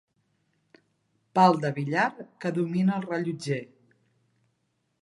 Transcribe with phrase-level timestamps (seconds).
[1.39, 2.07] Pal de billar
[2.41, 3.63] que domina el rellotger.